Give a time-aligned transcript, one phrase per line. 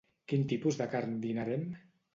[0.31, 1.73] Quin tipus de carn dinarem?